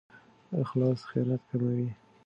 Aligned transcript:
اخلاص 0.61 0.99
خیانت 1.09 1.41
کموي. 1.49 1.89